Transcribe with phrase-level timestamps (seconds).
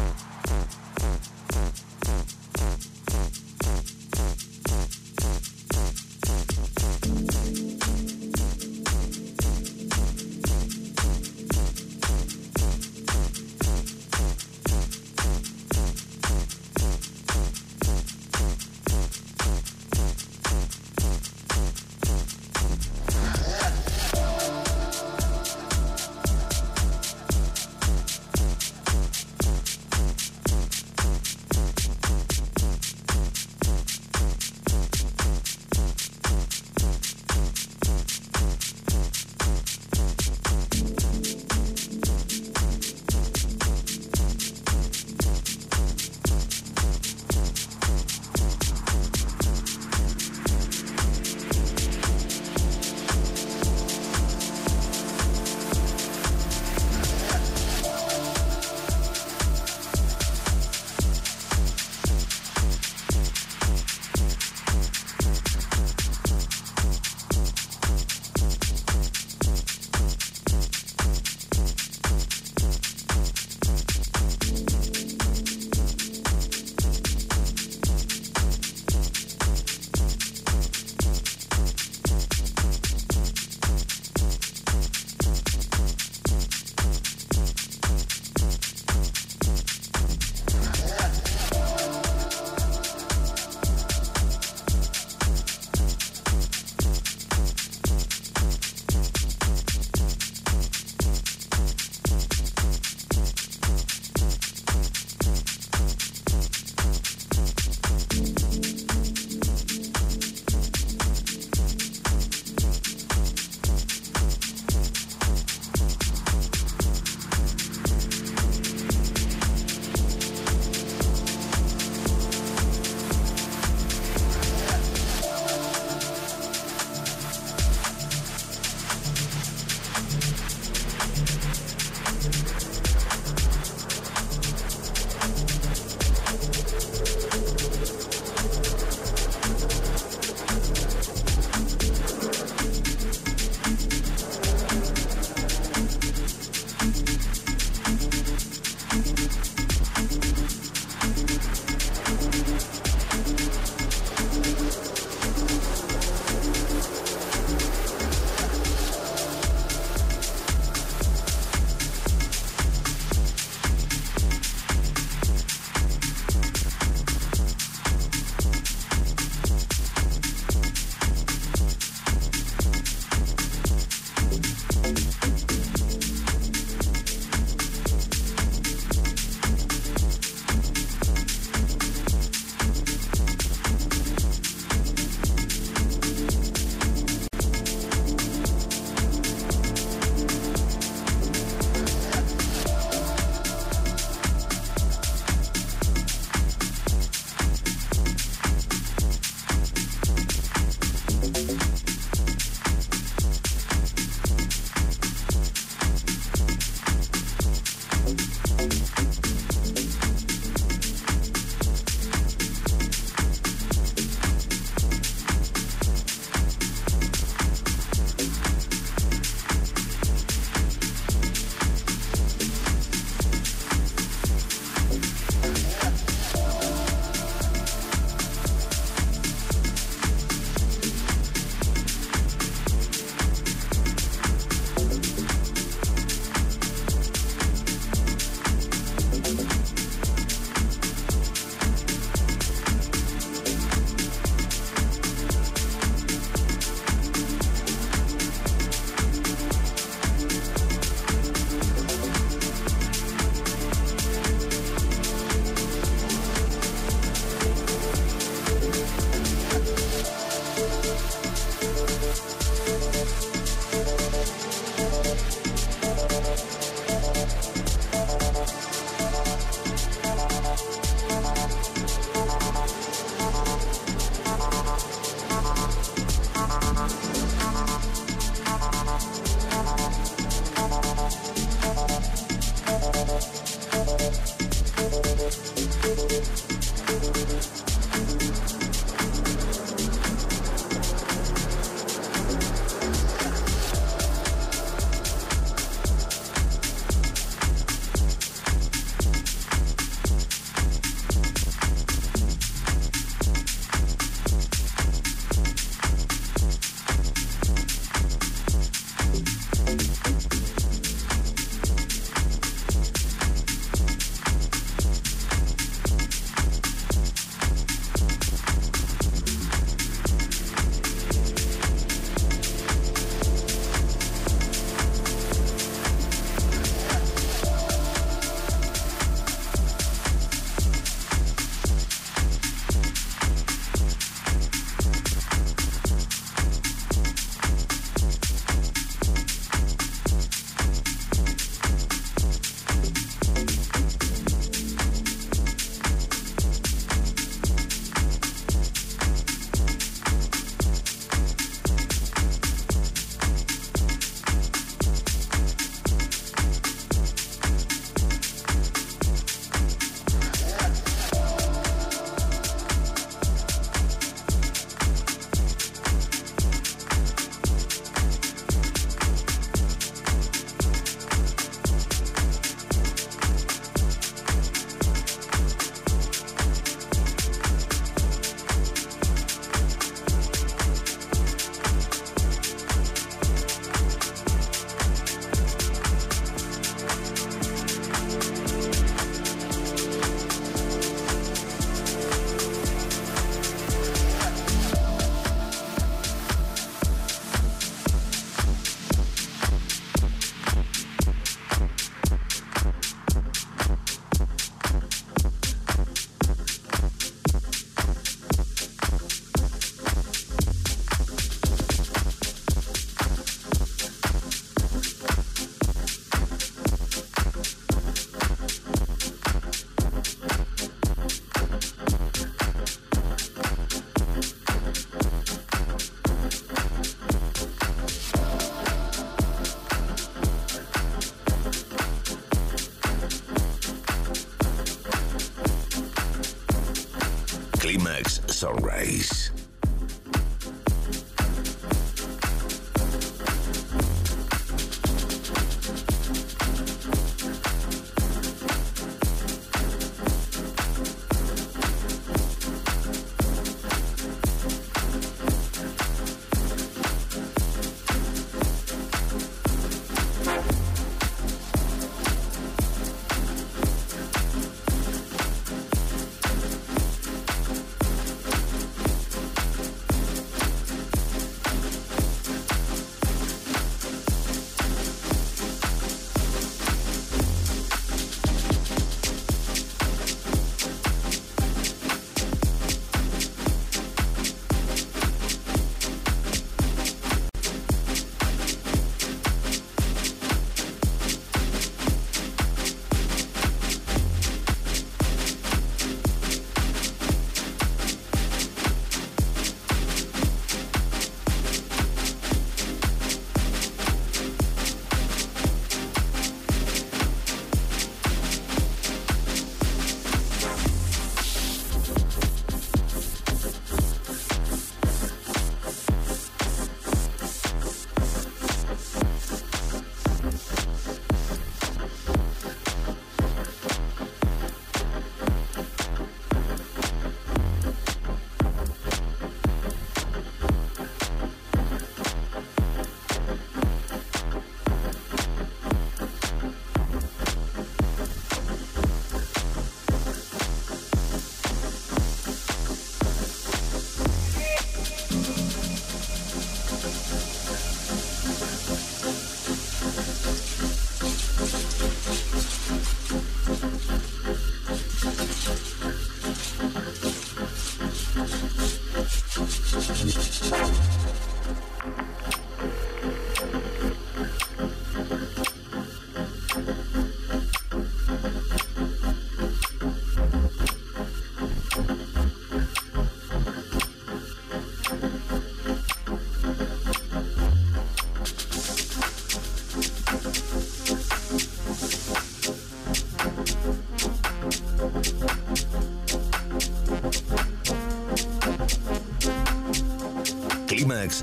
[0.00, 0.29] Bye.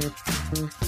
[0.00, 0.87] Thank you.